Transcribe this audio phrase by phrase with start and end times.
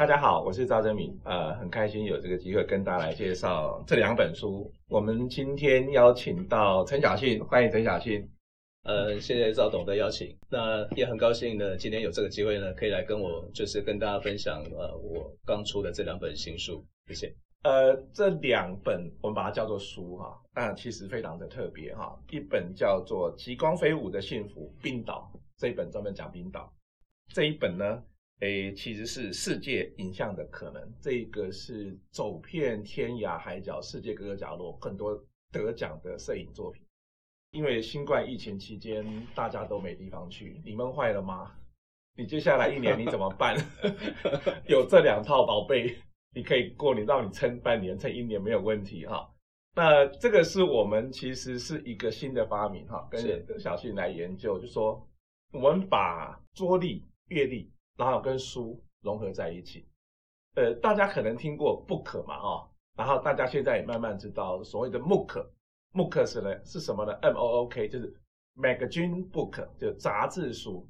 [0.00, 4.72] 大家好，我是赵正敏，呃，很开心有这个机会跟大家来介绍这两本书。
[4.88, 8.26] 我们今天邀请到陈小信，欢迎陈小信。
[8.84, 17.34] 呃，谢谢赵董的邀请，那也很高兴呢，今天有这个机会呢，可以来跟我就是跟大家分享呃我刚出的这两本新书，谢谢。
[17.64, 22.18] 呃，这两本我们把它叫做书哈，那其实非常的特别哈。
[22.30, 26.72] 一本叫做《极光飞舞的幸福：冰岛》，这一本专门讲冰岛。
[27.34, 28.02] 这一本呢，
[28.40, 30.92] 诶，其实是世界影像的可能。
[31.00, 35.22] 这个是走遍天涯海角，世界各个角落很多
[35.52, 36.82] 得奖的摄影作品。
[37.52, 39.04] 因为新冠疫情期间，
[39.34, 41.52] 大家都没地方去，你闷坏了吗？
[42.16, 43.56] 你接下来一年你怎么办？
[44.68, 45.96] 有这两套宝贝，
[46.34, 49.28] 你可以过，你让你撑半年、撑一年没有问题哈。
[49.74, 55.06] 那这个是我们其实是一个新的发明哈，跟小信来研究，就说
[55.52, 59.86] 我们把桌历、月历，然后跟书融合在一起。
[60.54, 65.46] 呃，大家可能听过 book 嘛哈，然后大家现在也慢慢知道所谓的 MOOC。
[65.92, 68.10] MOOC 是呢是什么呢？M O O K 就是
[68.56, 70.88] Magazine Book，就杂志书。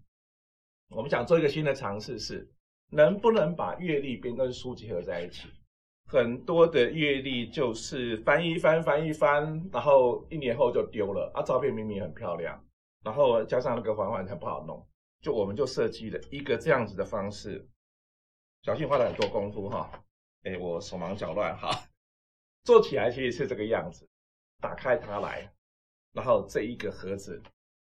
[0.90, 2.48] 我们想做一个新的尝试，是
[2.90, 5.48] 能不能把阅历边跟书结合在一起？
[6.06, 11.42] 很多的阅历就是翻一翻，翻一翻，然后一年后就丢了啊。
[11.42, 12.62] 照片明明很漂亮，
[13.04, 14.84] 然后加上那个环环它不好弄，
[15.20, 17.68] 就我们就设计了一个这样子的方式。
[18.62, 20.04] 小信花了很多功夫哈，
[20.42, 21.70] 哎，我手忙脚乱哈，
[22.64, 24.06] 做起来其实是这个样子。
[24.60, 25.50] 打开它来，
[26.12, 27.42] 然后这一个盒子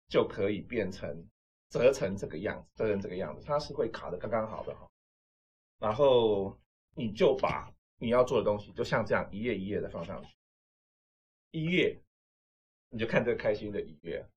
[0.08, 1.28] 就可以变成
[1.70, 4.90] 折成这个样子，折成这个样子，它是会卡的刚刚好的哈。
[5.78, 6.60] 然后
[6.96, 10.36] 你就把你要做的东西，就像这样一页一页的放上去。
[11.52, 12.02] 一月
[12.90, 14.28] 你就看这个开心的一月，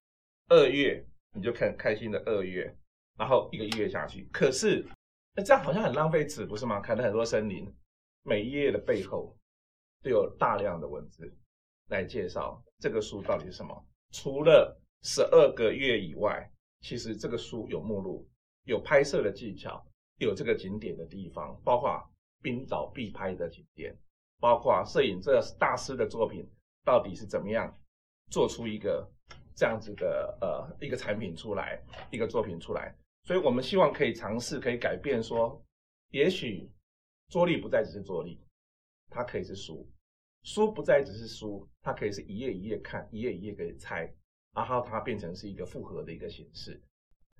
[0.49, 2.77] 二月你就看开心的二月，
[3.17, 4.27] 然后一个月下去。
[4.31, 4.85] 可是
[5.35, 6.79] 那这样好像很浪费纸，不是吗？
[6.79, 7.69] 看了很多森林，
[8.23, 9.35] 每一页的背后
[10.03, 11.35] 都有大量的文字。
[11.89, 13.85] 来介绍这个书到底是什么？
[14.11, 16.51] 除了十二个月以外，
[16.81, 18.27] 其实这个书有目录，
[18.65, 19.81] 有拍摄的技巧，
[20.17, 22.03] 有这个景点的地方，包括
[22.41, 23.97] 冰岛必拍的景点，
[24.41, 26.45] 包括摄影这大师的作品
[26.83, 27.73] 到底是怎么样
[28.29, 29.09] 做出一个
[29.55, 32.93] 这样子的呃一个产品出来，一个作品出来。
[33.27, 35.61] 所以我们希望可以尝试，可以改变说，
[36.11, 36.71] 也许
[37.27, 38.39] 桌历不再只是桌历，
[39.09, 39.85] 它可以是书。
[40.43, 44.09] 书不再只是书，它可以是一页一页看，一页一页可以猜，
[44.53, 46.81] 然后它变成是一个复合的一个形式。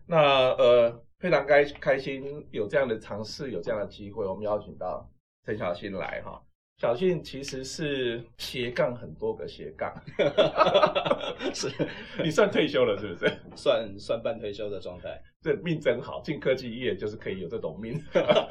[0.06, 5.10] 那呃，非常开开心有这样的尝试，有这样的机会，我们邀请到
[5.46, 6.46] 陈小新来哈。
[6.80, 9.92] 小俊其实是斜杠很多个斜杠，
[11.52, 11.68] 是
[12.24, 13.34] 你算退休了是不是？
[13.58, 15.20] 算算半退休的状态。
[15.42, 18.00] 这命真好，进科技业就是可以有这种命，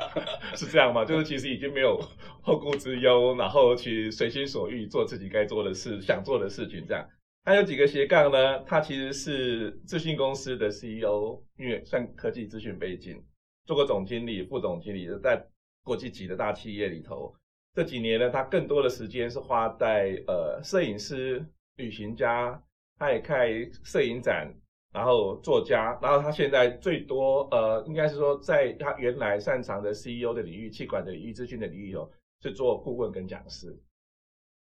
[0.56, 1.04] 是这样吗？
[1.04, 2.00] 就是其实已经没有
[2.42, 6.84] 后顾之忧，然后去随心所欲做自己该做的事、想做的事情。
[6.84, 7.08] 这样，
[7.44, 8.58] 他有几个斜杠呢？
[8.64, 13.22] 他其实是资讯公司的 CEO，因为算科技资讯背景，
[13.66, 15.46] 做过总经理、副总经理，在
[15.84, 17.32] 国际级的大企业里头。
[17.76, 21.44] 这几年呢，他更多的时间是花在呃摄影师、
[21.76, 22.58] 旅行家，
[22.98, 23.50] 他也开
[23.84, 24.50] 摄影展，
[24.94, 32.10] 然后作家，然后他现在最多呃，应该是说在他原来擅长的 CEO 的领域、气管的领域、资讯的领域有
[32.40, 33.78] 是做顾问跟讲师，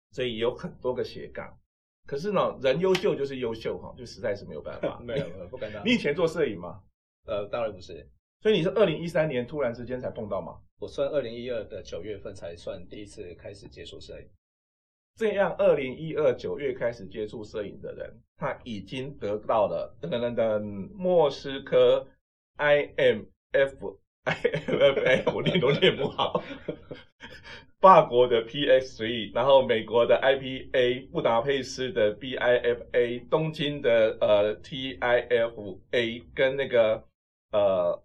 [0.10, 1.56] 所以有很多个斜杠。
[2.08, 5.00] 可是呢，人优秀就是优秀哈，就实在是没有办法。
[5.06, 5.86] 没有，不敢当。
[5.86, 6.82] 你以前做摄影吗？
[7.28, 8.10] 呃，当然不是。
[8.46, 10.60] 所以你是二零一三年突然之间才碰到吗？
[10.80, 14.28] 我算二零一二的九月份才算第一次开始接触摄影。
[15.16, 20.64] 这样，二零一二九月开始接触摄影的人，他已经得到了等等等等
[20.94, 22.06] 莫斯科
[22.60, 26.44] IMF IMF，我念都念不好。
[27.82, 37.04] 法国的 PX3，然后美国的 IPA，布达佩斯的 BIFA，东京的呃 TIFA，跟那个
[37.52, 38.05] 呃。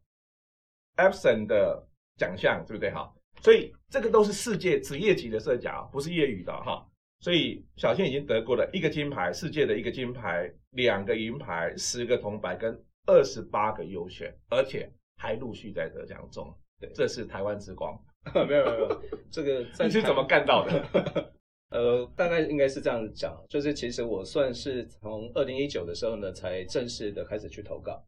[0.96, 3.12] Epson 的奖项对不对哈？
[3.40, 6.86] 所以这个都是世界职业级的摄影，不是业余的哈。
[7.20, 12.74] 所以小倩已经得过了一个金牌，世界的一个金牌，两个银牌，十个铜牌跟
[13.06, 16.54] 二十八个优选，而且还陆续在得奖中。
[16.78, 17.98] 对，这是台湾之光。
[18.34, 21.32] 没有没有没有，这个 你是怎么干到的？
[21.70, 28.02] 呃，大概应该是这样讲，就是其实我算是从二零一九的时候呢，才正式的开始去投稿。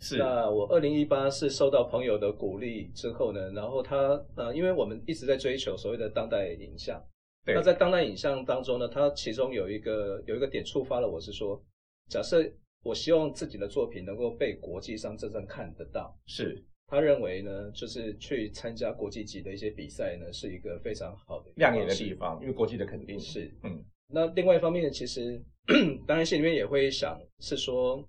[0.00, 7.02] 是，那我二零一八是受到朋友的鼓励之后呢，然后他呃，因为我们一直在追求所谓的当代影像，
[7.44, 11.62] 对，那在当代影像当中呢，它其中有一个有一个点触发了我是说，
[12.08, 12.44] 假设
[12.82, 23.18] 我希望自己的作品能够被国际上真正看得到，是，他认为呢，就是去参加国际级的一些比赛呢，是一个非常好的亮眼的地方，因为国际的肯定。
[23.18, 23.50] 是。
[23.62, 23.82] 嗯。
[24.06, 25.42] 那另外一方面，其实
[26.06, 28.06] 当然心里面也会想，是说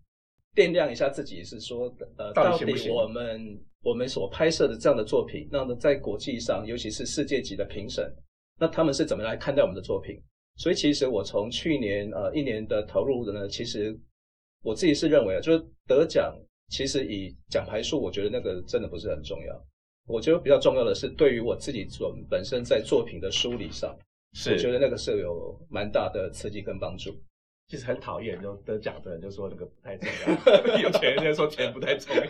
[0.55, 8.11] 掂量一下自己，是说呃，到底我们我们所拍摄的这样的作品，那么在国际上，尤其是世界级的评审，
[8.59, 10.21] 那他们是怎么来看待我们的作品？
[10.57, 13.93] 所以其实我从去年呃一年的投入的呢，其实
[14.63, 16.33] 我自己是认为啊，就是得奖，
[16.69, 19.65] 其实以奖牌数，我觉得那个真的不是很重要。
[20.07, 23.97] 我觉得比较重要的是，对于我自己所本身在作品的梳理上。
[24.33, 27.11] 是，我觉得那个是有蛮大的刺激跟帮助。
[27.67, 32.23] 其实很讨厌，就得奖的人就说那个不太重要， 有钱人就说钱不太重要。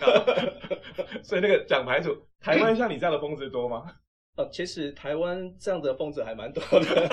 [1.23, 3.83] 所以那个奖牌组，台湾像你这样的疯子多吗？
[4.37, 7.09] 呃，其实台湾这样的疯子还蛮多的，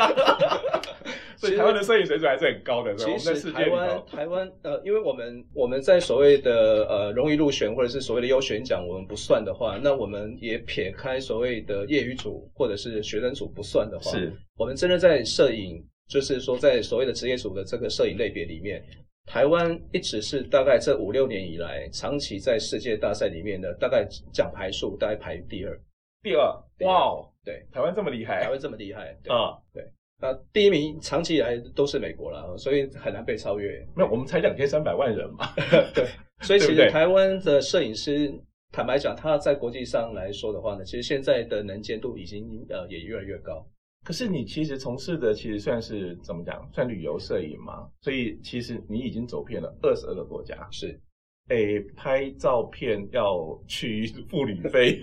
[1.39, 2.93] 所以台湾的摄影水准还是很高的。
[2.97, 18.83] 其实台湾台湾呃，因为我们我们在所谓的呃荣誉入选或者是所谓的优选奖，我们不算的话，那我们也撇开所谓的业余组或者是学生组不算的话，是我们真的在摄影，就是说在所谓的职业组的这个摄影类别里面，
[19.27, 25.81] 台湾一直是大概这五六年以来，长期在世界大赛里面的大概奖牌数大概排第二。
[26.23, 26.41] 第二，
[26.81, 29.85] 哇哦，对，台湾这么厉害，台湾这么厉害啊，对，
[30.21, 33.85] 那第一名长期以来都是美国了，所以很难被超越。
[33.97, 35.53] 没有，我们才两千三百万人嘛，
[35.95, 36.07] 对，
[36.43, 38.33] 所以其实台湾的摄影师，
[38.71, 43.67] 坦白讲，他在国际上来说的话呢，其实现在的能见度已经呃也越来越高。
[44.05, 51.01] 可是你其实从事的其实算是怎么讲，算旅游摄影嘛，所以其实你已经走遍了二十二个国家，是。
[51.49, 55.03] 诶，拍照片要去付旅费，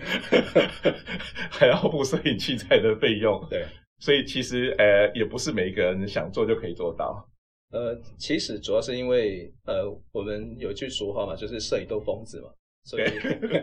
[1.52, 3.46] 还要付摄影器材的费用。
[3.50, 3.66] 对，
[4.00, 7.28] 所以其实呃，也不是每一个人想做就可以做到。
[7.72, 12.50] 呃，其实主要是因为呃，我们有句俗话嘛，就是摄影都疯子嘛。
[12.84, 13.04] 所以，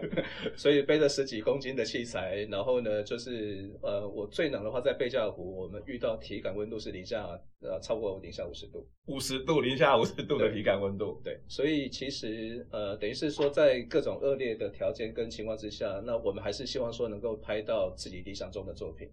[0.57, 7.27] 所以背着十几公斤的器材，然后呢，就是呃，我最冷的话，在贝加尔湖，我们遇到体感温度是零下
[7.61, 11.21] 呃超过零下五十度，五十度零下五十度的体感温度。
[11.25, 19.11] 对，所以其实呃，等于是说，在各种恶劣的条件跟情况之下，那我们还是希望说能够拍到自己理想中的作品。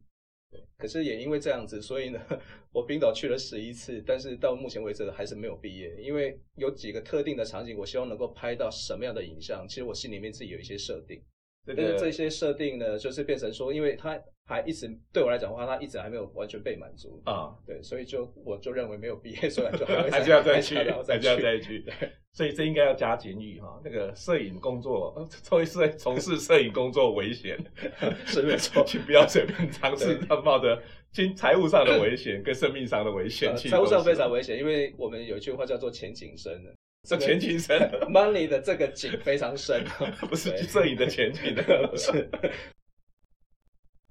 [0.77, 2.19] 可是也因为这样子，所以呢，
[2.71, 5.95] 我冰岛去了十一次，但是到目前为止还是没有毕业。
[6.01, 11.21] 因为有几个特定的场景，我希望能够拍到什么样的影像，其实我心里面自己有一些设定。
[11.65, 17.55] 但是这些设定呢，就是变成说，因为它还一直对我来讲的话，它一直还没有完全被满足啊。
[17.65, 21.01] 对，所以就我就认为没有毕业，所以就还，还是要再去，还是要
[21.37, 21.79] 再去。
[21.79, 21.93] 对，
[22.33, 23.81] 所以这应该要加警语哈。
[23.83, 27.57] 那个摄影工作，作为摄从事摄影工作危险，
[28.27, 30.81] 是没错， 请不要随便尝试，他冒着
[31.11, 33.55] 金财务上的危险跟生命上的危险。
[33.55, 36.73] 财务上非常危险，因为我们有一句话叫做前景深的。
[37.07, 37.77] 这前景深
[38.09, 39.83] ，money 的这个井非常深，
[40.21, 42.29] 不是摄影的前景的，不是。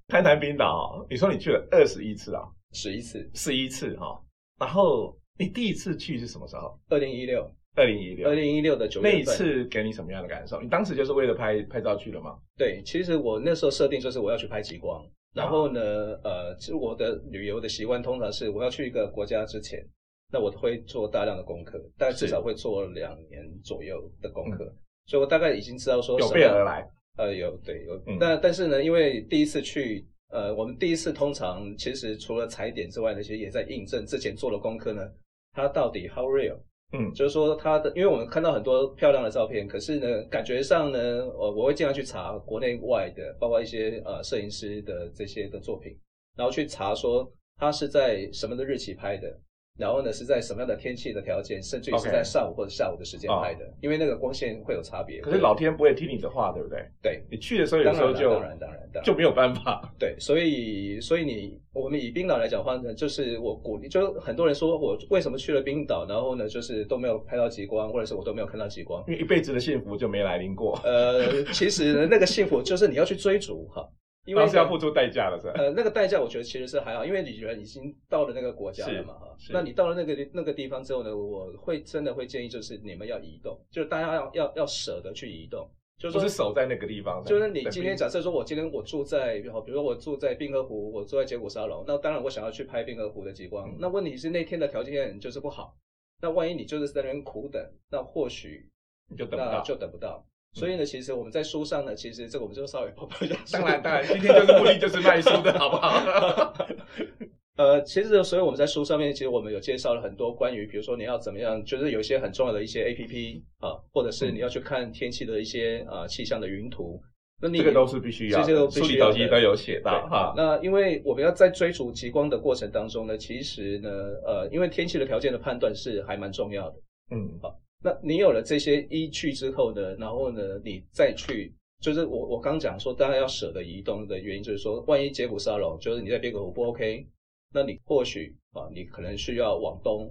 [0.07, 2.43] 谈谈 冰岛，你说你去了二十一次啊？
[2.73, 4.23] 十一次，十一次哈。
[4.59, 6.79] 然后你第一次去是什么时候？
[6.89, 9.11] 二零一六，二零一六，二零一六的九月份。
[9.11, 10.61] 那一次给你什么样的感受？
[10.61, 12.37] 你当时就是为了拍拍照去了吗？
[12.55, 15.03] 对，其实我那时候设定就是我要去拍极光。
[15.33, 15.81] 然后呢，
[16.23, 19.83] 呃，其实我的旅游的习惯通常是我要去一个国家之前。
[20.33, 24.75] 那我会做大量的功课，大概至少会做两年左右的功课，嗯、
[25.05, 26.89] 所以我大概已经知道说有备而来。
[27.17, 35.07] 呃，有对有，嗯、但但是呢，因为第一次去，呃，我们第一次通常其实除了踩点之外，那些也在印证之前做的功课呢，
[35.53, 36.57] 它到底 how real？
[36.93, 45.95] 嗯，就是说它的，因为我们看到很多漂亮的照片，可是呢，感觉上呢，我我会经常去查国内外的，包括一些呃摄影师的这些的作品，
[46.35, 49.39] 然后去查说它是在什么的日期拍的。
[49.77, 55.19] 然后呢，是在什么样的天气的条件，甚至于是在上午或者下午的时间拍的.因为那个光线会有差别。
[55.21, 56.85] 可是老天不会听你的话，对不对？
[57.01, 59.91] 对，你去的时候有时候就当然当然当然，就没有办法。
[59.97, 70.79] 对，所以所以你我们以冰岛来讲的话呢，就是我鼓励，就很多人说我为什么去了冰岛，然后呢，就是都没有拍到极光，或者是我都没有看到极光，因为一辈子的幸福就没来临过。
[70.83, 73.83] 呃，其实那个幸福就是你要去追逐哈。
[74.25, 75.53] 因为是要付出代价的，是吧？
[75.55, 79.35] 呃，那个代价我觉得其实是还好，因为你人已经到了那个国家了嘛，哈。
[79.51, 87.21] 那你到了那个那个地方之后呢，我会真的会建议就是你们要移动，就是大家要要要舍得去移动，就是是守在那个地方。
[87.25, 95.75] 就是你今天假设说我今天我住在，比如说我住在冰河湖，我住在杰古沙龙，那当然我想要去拍冰河湖的极光，嗯、那问题是那天的条件就是不好，
[96.21, 97.61] 那万一你就是在那边苦等，
[97.91, 98.69] 那或许
[99.09, 100.25] 你就等不到，就等不到。
[100.53, 103.35] 所以呢，其实我们在书上呢，其实这个我们就稍微抛抛一下。
[103.51, 106.53] 当然，当然，今天就是目的就是卖书的， 好不好？
[107.57, 116.99] 呃，其实，所以我们在书上面，其实我们有介绍了很多关于，比如说你要怎么样，就是有一些很重要的一些 APP 啊，或者是你要去看天气的一些啊气象的云图。
[117.41, 120.33] 那你这个都是必须要，这些都必须要有写到哈。
[120.35, 123.89] 那因为我们要在追逐极光的过程当中呢，其实呢，
[124.25, 126.75] 呃，因为天气的条件的判断是还蛮重要的。
[127.11, 137.05] 嗯，好，那你有了这些依据之后呢，然后呢，你再去，就是我我刚讲说，大家要舍得移动的原因，就是说，万一接骨沙龙，就是你在别个湖不 OK，
[137.53, 140.07] 那你或许啊，你可能需要往东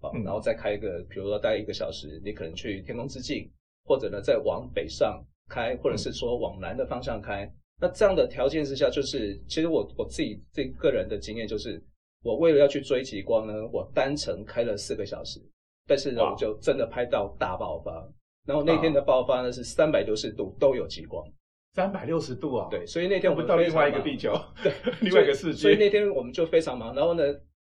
[0.00, 3.50] 啊，然后再开一个，比如说待一个小时，你可能去天空之境，
[3.84, 7.52] 或者呢，再往北上开，或者是说往南的方向开。
[7.80, 11.82] 那这样的条件之下，就是其实我我自己这个人的经验就是，
[12.22, 15.40] 我为了要去追极光呢，我单程开了四个小时。
[15.86, 17.92] 但是呢，我就真的拍到大爆发，
[18.46, 21.24] 然后那天的爆发呢是三百六十度都有极光，
[21.74, 26.94] 三百六十度啊，对，所以那天我们到另外一个地球， 对， 另外一个世界，所以那天我们就非常忙。
[26.94, 27.22] 然后呢，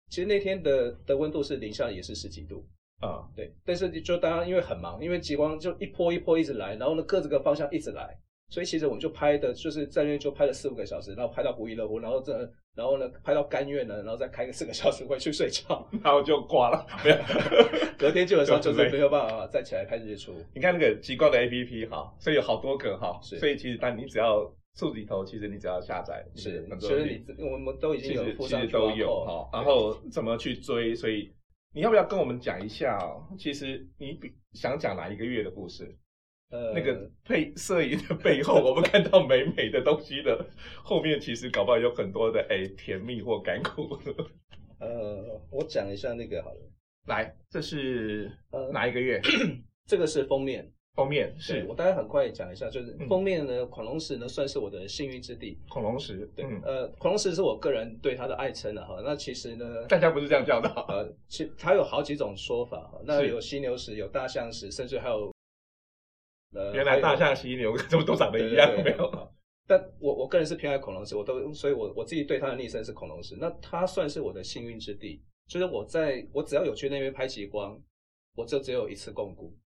[0.09, 2.65] 其实那天的的温度是零下也是十几度。
[3.01, 8.15] 啊，对，但是就大家因为很忙，因为极光就一波一波一直来，然后呢各这个方向一直来。
[8.51, 12.37] 所以其实我们就拍的，就是在那边就拍了四五个小时，然后拍到不亦乐乎，然后这，
[12.75, 17.17] 然后呢拍到甘愿呢，然后再开个四个小时回去睡觉， 然后就挂了，没有，
[17.97, 20.35] 隔天基本上就是没有办法再起来拍日出。
[20.53, 31.33] 你看那个极光的 APP 哈，所以有好多个哈，所以其实但你只要数里头，其实你只要下载，是，其实你我们都已经有附上，其实都有哈，然后怎么去追，所以
[31.73, 32.99] 你要不要跟我们讲一下？
[33.39, 35.97] 其实你比想讲哪一个月的故事？
[36.51, 40.45] 呃，那个配摄影的背后，我们看到美美的东西的
[40.83, 43.97] 后面，其实搞不好有很多的哎甜蜜或甘苦。
[44.81, 46.61] 呃，我讲一下那个好了。
[47.07, 49.21] 来，这是呃哪一个月？
[49.87, 50.69] 这个是封面。
[50.97, 55.57] 封面是我大概很快讲一下，就是封面呢，恐龙石呢算是我的幸运之地。
[55.69, 59.01] 恐龙石，对，呃，恐龙石是我个人对它的爱称了哈。
[59.05, 60.69] 那其实呢，大家不是这样叫的。
[60.89, 63.01] 呃，其它有好几种说法哈。
[63.05, 65.33] 那有犀牛石，有大象石，甚至还有。
[66.53, 68.69] 呃，原来大象、犀牛怎么都长得一样？
[68.83, 69.29] 没有，
[69.67, 73.37] 但我我个人是偏爱恐龙石，我都，所以我我自己对它的昵称是恐龙石。
[73.39, 77.81] 那它算是我的幸运之地，就是我在我只要有去那边拍极光，
[78.35, 79.57] 我就只有一次共估，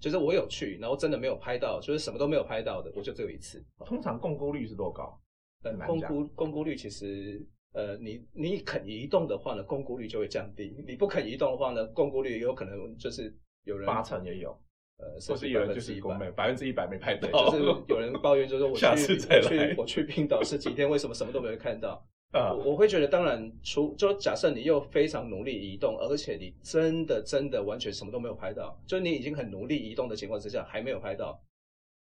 [0.00, 3.64] 就是我有去，然后真的没有拍到，就是什么都没有拍到的，我就只有一次。
[3.84, 5.20] 通常共估率是多高？
[5.64, 14.56] 呃，共估共估率其实，呃，你你肯移动的话呢，共估率就会降低；你不肯移动的话呢，共估率有可能就是有人八成也有。
[14.98, 22.04] 呃，甚至有人就是一百百分之一百没拍到，就是有人抱怨，就是 我去下次再去我去冰岛十几天，为什么什么都没有看到？
[22.32, 31.40] 啊，我我会觉得，当然，除就假设你又非常努力移动，而且你真的真的完全什么都没有拍到，就你已经很努力移动的情况之下还没有拍到，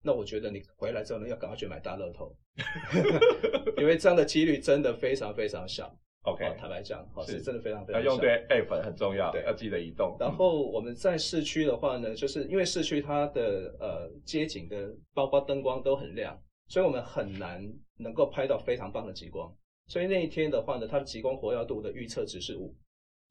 [0.04, 2.36] 那我觉得你回来之后呢，要赶快去买大乐透，
[3.78, 5.96] 因为这样的几率真的非常非常小。
[6.26, 8.02] OK，坦白讲，好是真的非常非常。
[8.02, 10.18] 要用对 App 很重要，对，要记得移动。
[10.20, 17.64] 然后我们在市区的话呢，就是因为市区它的呃街景的包括灯光都很亮，所以我们很难
[17.98, 19.56] 能够拍到非常棒的极光。
[19.88, 22.76] 所以那一天的话呢，它的极光活跃度的预测值是五。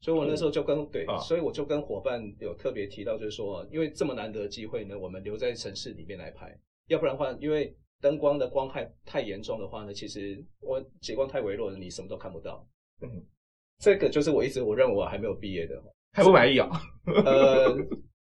[0.01, 6.55] 所以我那时候就跟对，所以我就跟伙伴有特别提到，就是说，因为这么难得的机会呢，我们留在城市里面来拍，
[6.87, 12.65] 要不然的话，因为灯光的光害太严重的话呢，其实我极光太微弱了，你什么都看不到。
[13.13, 13.23] 嗯，
[13.79, 15.75] 这个就是我一直我认为我还没有毕业的，
[16.13, 16.69] 还不满意啊？
[17.05, 17.75] 呃，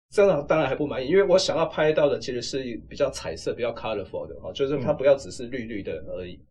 [0.10, 6.34] 这样当然还不满意，因为我想要拍到的其实是比较彩色、比较 colorful 的哈，就是它不要只是绿绿的而已。
[6.34, 6.46] 嗯、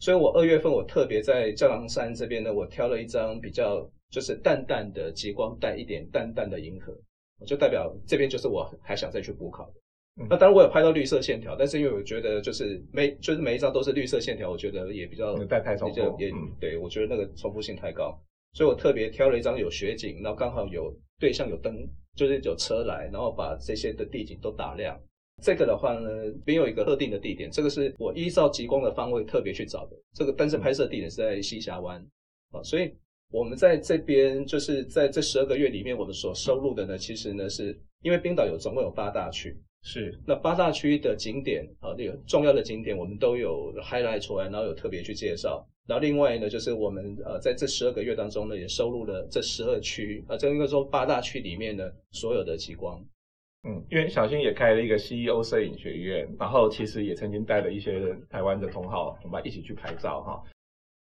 [0.00, 6.92] 所以我二月份我特别在教堂山这边呢，我挑了一张比较就是淡淡的极光带一点淡淡的银河，
[7.46, 9.74] 就代表这边就是我还想再去补考的。
[10.18, 18.18] 嗯、那当然我有拍到绿色线条，但是因为我觉得就是每就是每一张都是绿色线条，我觉得也比较带太重复，也、嗯、对我觉得那个重复性太高，
[18.54, 24.98] 所以我特别挑了一张有雪景，然后刚好有对象有灯，就是有车来，然后把这些的地景都打亮。
[25.42, 26.08] 这个的话呢，
[26.46, 29.96] 没有一个特定的地点，这个是我依照极光的方位特别去找的。
[30.14, 32.02] 这个但是拍摄地点是在西峡湾
[32.52, 32.90] 啊，所以
[33.30, 39.54] 我们在这边就是在这十二个月里面，我们所收录的呢，其实呢是因为冰岛有总共有八大区。
[39.88, 45.64] 是，那八大区的景点啊，那个重要的景点，我们都有 highlight 出来，然后有特别去介绍。
[45.86, 53.00] 然后另外呢，就是我们呃在这十二个月当中呢，也收录了这十二区啊，这应该说八大区里面的所有的极光。
[53.62, 60.42] 嗯，因为小新也开了一个 CEO 摄影学院，然后其实也曾经带了一些台湾的同好，我们一起去拍照哈。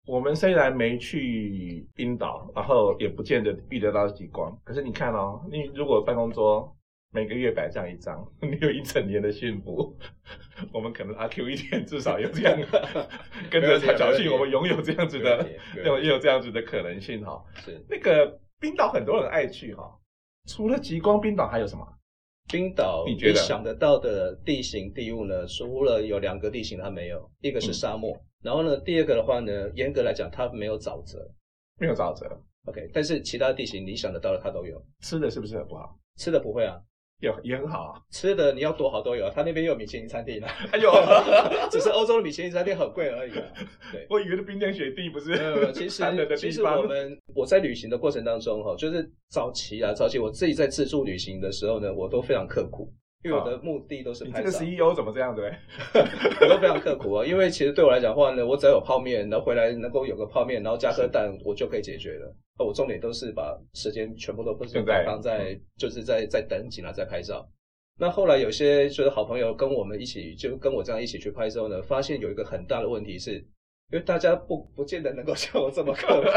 [0.08, 6.75] 我们虽然没去冰岛，然后也不见得遇得到极光，可是你看哦，你如果办公桌。
[7.12, 9.96] 每个月摆这样一张， 你有一整年的幸福。
[10.72, 12.58] 我们可能阿 Q 一天至少有这样
[13.50, 15.46] 跟着他侥幸，我们拥有这样子的，
[15.84, 17.42] 有也有这样子的可能性哈。
[17.56, 19.98] 是那个冰岛很多人爱去哈，
[20.48, 21.86] 除了极光，冰岛还有什么？
[22.48, 25.46] 冰岛，你觉得想得到的地形地物呢？
[25.46, 31.18] 除了有两个地形它没有，一个是沙漠，嗯、然后呢，第二个的话呢，严格来讲它没有沼泽，
[31.80, 32.24] 没有沼泽。
[32.66, 34.80] OK，但是其他地形你想得到的它都有。
[35.00, 35.98] 吃的是不是很不好？
[36.16, 36.80] 吃的不会啊。
[37.20, 40.46] 有也很好啊，吃的你要多好都有，他那边有米其林餐厅呢。
[40.72, 40.90] 哎呦，
[41.70, 43.32] 只是欧洲的米其林餐厅很贵而已。
[43.90, 45.32] 对，我以为是冰天雪地不是。
[45.32, 46.02] 呃，其实
[46.36, 52.92] 其实我们我在旅行的过程当中哈，就是早期啊，早期我自己在自助旅行的时候呢，我都非常刻苦。
[53.24, 54.46] 因为我的目的都是拍照。
[54.46, 55.42] 你这个 CEO 怎么这样子？
[56.40, 62.34] 我都非常刻苦啊，因为其实对我来讲的话呢，我只要有泡面，然后回来能够有个泡面，然后加颗蛋，我就可以解决了。
[62.58, 67.46] 那我重点都是把时间全部都不是放在，就是在在等景啊，在拍照。
[67.98, 73.34] 那后来有些就是好朋友跟我们一起，就跟我这样一起去拍之后呢，发现有一个很大的问题是，
[73.90, 76.28] 因为大家不不见得能够像我这么刻苦。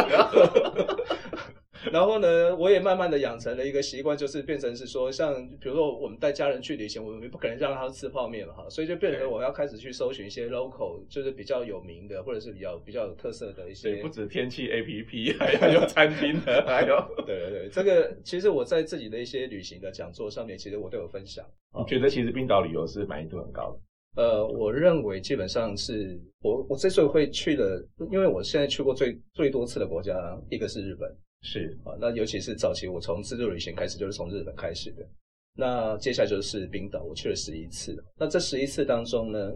[1.91, 13.93] 然后呢，我也慢慢的养成了一个习惯，就是变成是说，像比如说我们带家人去旅行，我们不可能让他吃泡面了哈，所以就变成我要开始去搜寻一些 local，就是比较有名的或者是比较比较有特色的一些。
[13.93, 17.01] 对，不止天气 APP， 还有餐厅的， 还有。
[17.25, 21.45] 对对对，这个其实我在自己的一些旅行的讲座上面，其实我都有分享。
[21.77, 23.79] 你觉得其实冰岛旅游是满意度很高的？
[24.21, 27.81] 呃，我认为基本上是我我之所以会去的，
[28.11, 30.13] 因为我现在去过最最多次的国家，
[30.49, 31.09] 一个是日本。
[31.41, 35.07] 是啊，那尤其是早期我从自助旅行开始，就是从日本开始的。
[35.55, 37.95] 那接下来就是冰岛，我去了十一次。
[38.17, 39.51] 那这十一次当中呢，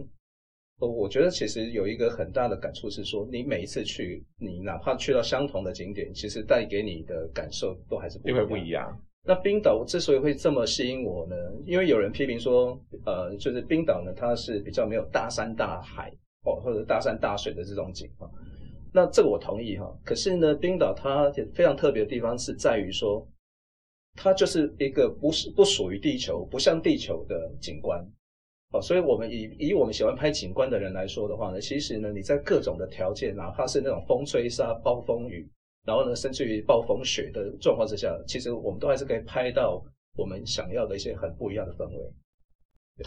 [0.78, 8.48] 我我觉得其实有一个很大的感触是说，你每一次去，你哪怕去到相同的景点，其实带给你的感受都还是不一样。
[8.48, 9.00] 不一样。
[9.26, 11.36] 那冰岛之所以会这么吸引我呢？
[11.64, 16.10] 因为有人批评说，呃，就是冰岛呢，它是比较没有大山大海
[16.44, 18.30] 哦，或者大山大水的这种景况。
[18.96, 23.26] 那这个我同意哈，可是呢，冰岛它非常特别的地方是在于说，
[24.14, 28.00] 它就是一个不是不属于地球、不像地球的景观，
[28.70, 35.44] 哦，所以我们以以我们喜欢拍景观的人来说的话呢，其实呢，你在各种的条件，哪怕是那种风吹沙、暴风雨，
[35.84, 39.82] 然后呢，甚至于暴风雪的状况之下，其实我们都还是可以拍到
[40.16, 42.12] 我们想要的一些很不一样的氛围。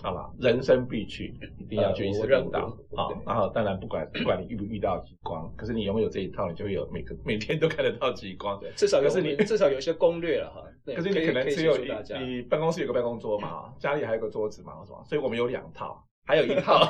[0.02, 2.78] 好吧，人生必去，一定要去一次冰岛。
[2.94, 8.60] 好，然后当然不管 不管你遇不遇到极光，可是你拥有这一套，你就会有每个每天都看得到极光。
[8.76, 10.62] 至少可是你至少有一 些攻略了哈。
[10.86, 11.78] 可是你可能只有
[12.20, 15.02] 你办公室有个办公桌嘛， 家里还有个桌子嘛，是吧？
[15.06, 16.86] 所以我们有两套，还有一套，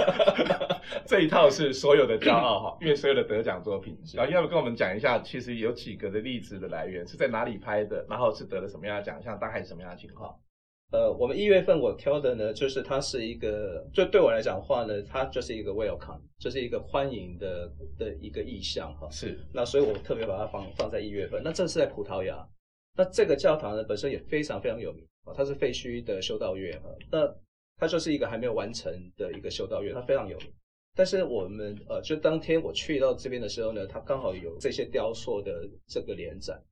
[1.05, 3.95] 这一套是所有的骄傲哈，因为所有的得奖作品。
[4.15, 10.35] 然后要不跟我们讲一下，其实有几个的例子的来源是在哪里拍的，然后是得了什么样的奖项，大概是什么样的情况？
[10.91, 19.09] 呃，我们一月份我挑的呢，就是它是一个，就对我来讲的话呢，它就是一个 welcome，就是一个欢迎的的一个意象哈。
[19.11, 19.37] 是。
[19.51, 21.41] 那所以我特别把它放放在一月份。
[21.43, 22.47] 那这是在葡萄牙，
[22.95, 26.89] 那这个教堂呢本身也非常非常有名啊，它是废墟的修道院哈。
[27.11, 27.35] 那
[27.75, 30.47] 它就是一个还没有完成的一个修道院，它非常有名。
[30.95, 36.63] 但是我们呃，就当天我去到这边的时候呢，它刚好有这些雕塑的这个联展。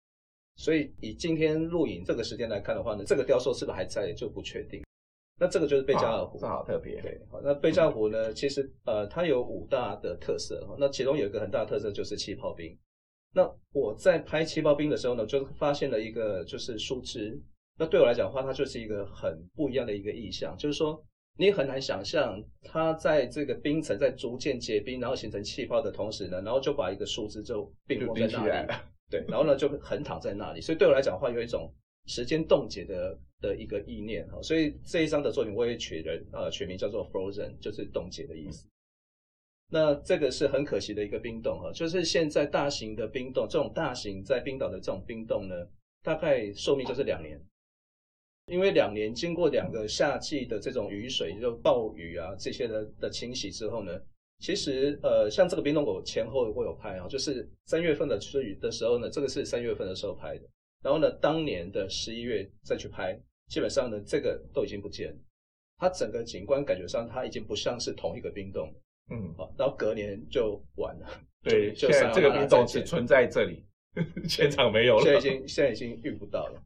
[0.57, 4.81] 所以以今天录影这个时间来看的话呢，这个雕塑是不是还在就不确定。
[5.37, 7.01] 那这个就是贝加尔湖，正好特别。
[7.01, 12.77] 对，好，那贝加尔湖呢，其实呃它有五大的特色哈，那其中有一个很大的特色就是气泡冰。
[13.33, 17.37] 那我在拍气泡冰的时候呢，就发现了一个就是树枝。
[17.77, 21.03] 那对我来讲的话，它就是一个很不一样的一个意象，就是说
[21.37, 28.73] 你很难想象它在这个冰层在逐渐结冰，然后形成气泡的同时呢，然后就把一个树枝就冰封在那里。
[29.09, 31.71] 对，然后呢就横躺在那里，所以对我来讲的话，有一种
[32.07, 38.67] 时间冻结的的一个意念哈，所以这一张的作品我也取人呃取名叫做 Frozen，就是冻结的意思。
[39.69, 45.55] 那这个是很可惜的一个冰洞哈，就是现在大型的冰洞，这种大型在冰岛的这种冰洞呢，
[46.01, 47.39] 大概寿命就是两年，
[48.47, 54.01] 因为两年经过两个夏季的这种雨水，就暴雨啊这些的的清洗之后呢。
[54.37, 60.47] 其实，呃，像这个冰洞，我前后我有拍啊，就是三月份的春雨的时候呢，这个是三月份的时候拍的。
[60.83, 63.17] 然后呢，当年的十一月再去拍，
[63.47, 65.17] 基本上呢，这个都已经不见了。
[65.77, 68.71] 它整个景观感觉上，它已经不像是同一个冰洞。
[69.09, 71.07] 嗯，好，然后隔年就完了。
[71.41, 73.65] 对，就现在这个冰洞只存在这里，
[74.27, 75.03] 现场没有了。
[75.03, 76.61] 现在已经现在已经遇不到了。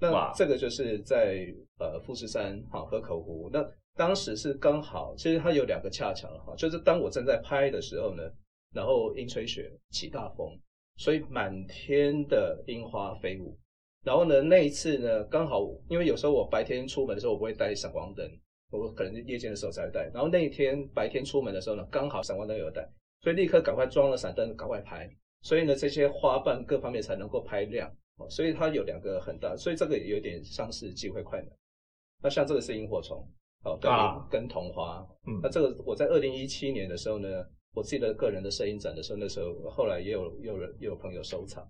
[0.00, 1.46] 那这个就是在
[1.78, 3.64] 呃富士山哈河口湖那。
[3.96, 8.22] 当时是刚好，其实它有两个恰巧哈，就是当我正在拍的时候呢，
[8.72, 10.58] 然后阴吹雪起大风，
[10.96, 13.58] 所以满天的樱花飞舞。
[14.02, 18.26] 然后呢，那一次呢，刚好因为有时候我白天出门的时候我不会带闪光灯，
[18.70, 20.10] 我可能夜间的时候才带。
[20.14, 22.88] 然后那一天白天出门的时候呢，刚好闪光灯有带，
[23.20, 25.10] 所以立刻赶快装了闪灯，赶快拍。
[25.42, 27.90] 所以呢，这些花瓣各方面才能够拍亮。
[28.28, 31.50] 所以它有两个很大，所以这个也有点像是机会快门。
[32.22, 33.26] 那像这个是萤火虫，
[33.64, 37.44] 哦，跟跟桐花，嗯，那这个我在二零一七年的时候呢，
[37.74, 41.66] 我自己的个人的摄影展的时候，那时候后来也有有人也有朋友收藏。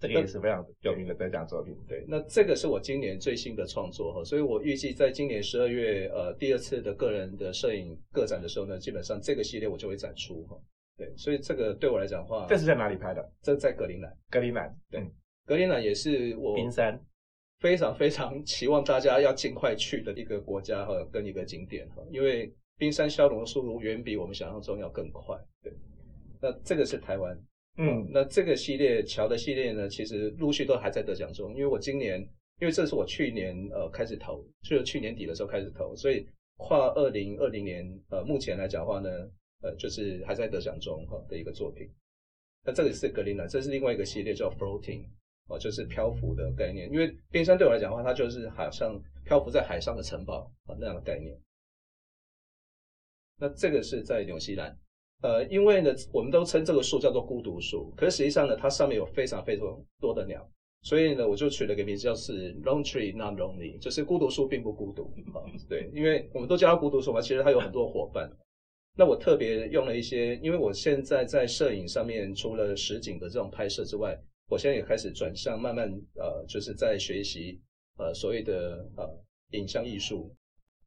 [0.00, 1.72] 这个也是非常有名的得奖作品。
[1.88, 10.58] 对，那这个是我今年最新的创作哈，所以我预计在今年十二月呃第二次的个人的摄影个展的时候呢，基本上这个系列我就会展出哈。
[10.96, 13.32] 对，所以这个对我来讲的话，这是在哪里拍的？
[13.40, 14.12] 这在格陵兰。
[14.28, 15.00] 格陵兰，对，
[15.46, 17.00] 格陵兰也是我冰山
[17.64, 25.34] 非常非常期望大家要尽快去的一个国家哈，跟一个景点哈，因为冰山消融的速度远比我们想象中要更快。
[25.62, 25.72] 对，
[26.42, 27.34] 那这个是台湾。
[27.78, 31.54] 嗯，那这个系列桥的系列呢，其实陆续都还在得奖中。
[31.54, 32.20] 因为我今年，
[32.60, 36.26] 因为这是我去年呃开始投，就是去年底的时候开始投，所以
[36.58, 39.08] 跨二零二零年呃目前来讲的话呢，
[39.62, 41.88] 呃就是还在得奖中哈的一个作品。
[42.62, 45.06] 那这个是格林兰，这是另外一个系列叫 floating
[45.48, 46.90] 哦，就是漂浮的概念。
[46.90, 51.36] 因为冰山对我来讲的话，它就是好像漂浮在海上的城堡啊那样的概念。
[53.38, 54.76] 那这个是在纽西兰。
[55.22, 59.66] 呃，因为呢，我们都称这个树叫做孤独树，可是实际上呢，它上面有非常非常
[59.98, 60.46] 多的鸟，
[60.82, 65.40] 所以呢，我就取了个名字，叫是 Lone Tree Not Lonely，就是孤独树并不孤独啊。
[65.66, 68.30] 对，因为我们都叫它孤独树嘛，其实它有很多伙伴。
[68.96, 74.20] 那我特别用了一些，因为我现在在摄影上面，除了实景的这种拍摄之外，
[74.54, 77.60] 我现在也开始转向慢慢呃，就是在学习
[77.98, 79.04] 呃所谓的呃
[79.50, 80.32] 影像艺术。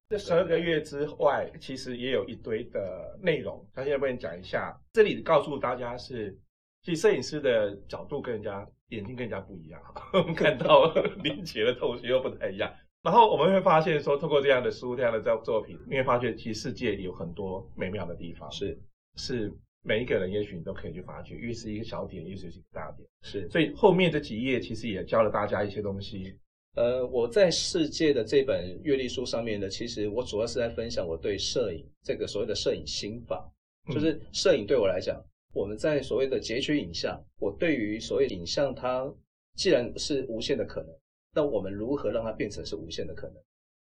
[0.08, 3.68] 这十二个月之外，其实也有一堆的内容。
[3.76, 6.34] 他现在帮你讲一下，这里告诉大家是，
[6.82, 9.82] 其实摄影师的角度跟人家眼睛跟人家不一样，
[10.14, 12.74] 我们看到理解的东西又不太一样。
[13.04, 18.80] 然后我们会发现说，通过这样的书、这样的作作品，你会发现其实世界有很多美妙的地方，是
[19.18, 19.52] 是
[19.88, 23.08] 每一个人也许你都可以去发掘，越是一个小点，越是一个大点。
[23.22, 26.38] 是，所以后面这几页其实也教了大家一些东西。
[26.76, 33.50] 呃，我在世界的这本阅历书上面呢，其实我主要是在分享我对摄影这个所谓的摄影心法，
[33.92, 35.20] 就是摄影对我来讲，
[35.54, 39.12] 我们在所谓的截取影像，我对于所谓影像它
[39.56, 40.90] 既然是无限的可能，
[41.34, 43.36] 那我们如何让它变成是无限的可能？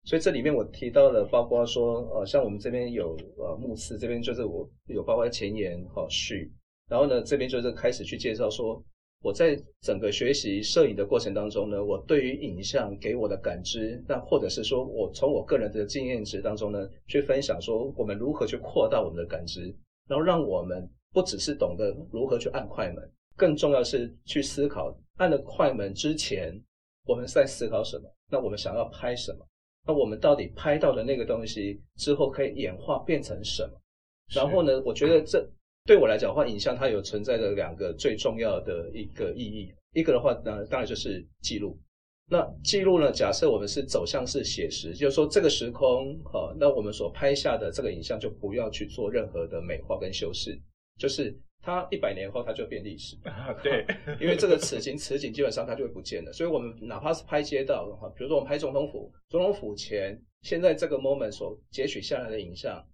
[0.04, 6.52] 所以这里面我提到了，包括说，呃，像我们这边有呃目次，这边就是我有包括前言和序，
[6.88, 8.82] 然后呢，这边就是开始去介绍说。
[9.20, 19.74] 我在整个学习摄影的过程当中呢，我对于影像给我的感知，那或者是说我从我个人的经验值当中呢，去分享说我们如何去扩大我们的感知，
[20.08, 26.56] 然后让我们不只是懂得如何去按快门，更重要是去思考按了快门之前
[27.04, 29.44] 我们在思考什么，那我们想要拍什么，
[29.88, 33.80] 那我们到底拍到的那个东西之后可以演化变成什么？
[34.32, 35.44] 然后呢，我觉得这。
[35.86, 41.78] 对我来讲的话，影像它有存在的两个最重要的一个意义，一个的话呢，当然就是记录。
[42.30, 50.60] 那记录呢，假设我们是走向是写实，就是说这个时空，哈，那我们所拍下的这个影像就不要去做任何的美化跟修饰，
[50.98, 53.84] 就是它一百年后它就变历史 啊，对，
[54.20, 56.32] 因为这个此景此景基本上它就会不见了。
[56.32, 62.84] 所以我们哪怕是拍街道的话，比如说我们拍总统府，总统府前现在这个 moment 所截取下来的影像，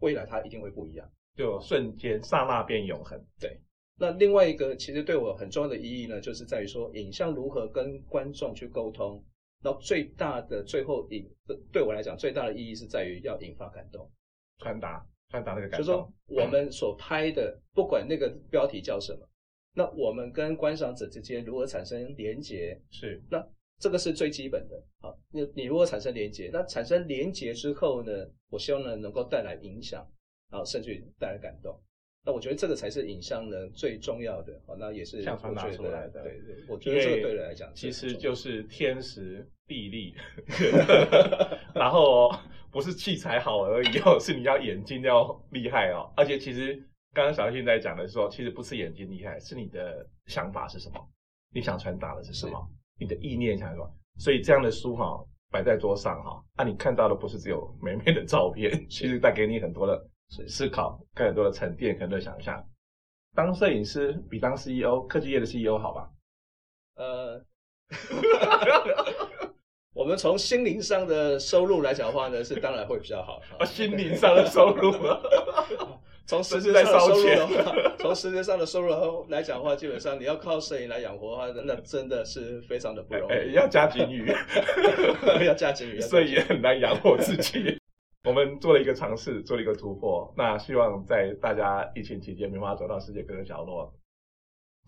[0.00, 1.10] 未来它一定会不一样。
[1.36, 3.18] 就瞬间刹那变永恒。
[3.40, 3.58] 对，
[3.98, 9.24] 那另外一个其实对我很重要的意义呢，就是在于说影像如何跟观众去沟通。
[9.64, 11.24] 那最大的最后引，
[11.72, 14.10] 对我来讲最大的意义是在于要引发感动，
[14.58, 15.78] 传达传达那个感动。
[15.78, 19.26] 就是说我们所拍的，不管那个标题叫什么，
[19.74, 22.80] 那我们跟观赏者之间如何产生连结？
[22.90, 23.44] 是，那
[23.80, 24.80] 这个是最基本的。
[25.00, 26.50] 好，你你如果产生连结？
[26.52, 28.12] 那产生连结之后呢，
[28.48, 30.06] 我希望呢能够带来影响。
[30.50, 31.74] 然后甚至于带来感动，
[32.26, 36.22] 那我觉得这个才是影像呢最重要的，好，那也是像传达出来的。
[36.22, 40.14] 对对，我觉得这个对人来讲，其实就是天时地利，
[41.74, 42.30] 然后
[42.72, 46.10] 不是器材好而已哦， 是你要眼睛要厉害哦。
[46.16, 46.74] 而且其实
[47.12, 51.00] 刚刚小新在讲的时候，其实不是眼睛厉害，是你的想法是什么，
[51.54, 53.88] 你想传达的是什么，你的意念想什么。
[54.18, 60.08] 所以这样的书哈摆在桌上哈，啊，你看到的不是只有美美的照片， 其实带给你很多的。
[60.48, 62.66] 思考，更多的沉淀，更多的想象。
[63.34, 66.10] 当摄影师比当 CEO，科技业的 CEO 好吧？
[66.94, 67.38] 呃，
[69.94, 73.40] 我们从心灵上的收入来讲的话呢，是当然会比较好。
[73.60, 74.90] 啊，心灵上的收入，
[76.26, 83.32] 从实质上的收入的话， 从实质上的收入来讲的话，基本上你要靠摄影来养活的话，那真的是非常的不容易。
[83.32, 84.32] 欸、要加金鱼，
[85.46, 87.78] 要加金鱼，摄影也很难养活自己。
[88.24, 90.32] 我们做了一个尝试，做了一个突破。
[90.38, 93.92] 那希望在大家疫情期间没办法走到世界各个角落，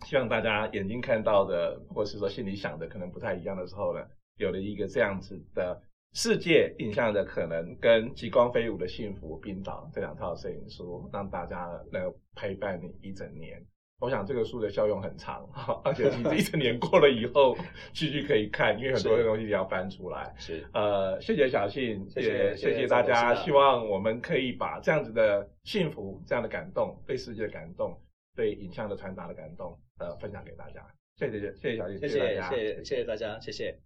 [0.05, 3.99] 希望大家眼睛看到的，或是说心里想的，可能不太一样的时候呢，
[4.37, 5.81] 有了一个这样子的
[6.13, 12.01] 世界影像的可能跟极光飞舞的幸福冰岛这两套摄影书，让大家来
[12.35, 13.63] 陪伴你一整年。
[14.01, 15.49] 我想这个书的效用很长，
[15.85, 17.55] 而且你这一整年过了以后，
[17.93, 20.33] 继续可以看，因为很多的东西你要翻出来。
[20.37, 27.97] 是，呃，谢谢小信，谢谢谢谢大家，希望我们可以把这样子的幸福、这样的感动、对世界的感动、
[28.35, 30.85] 对影像的传达的感动，呃，分享给大家。
[31.15, 33.79] 谢谢谢谢小信，谢谢谢谢谢谢大家，谢谢。